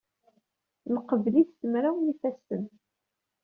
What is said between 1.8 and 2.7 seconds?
n yifassen.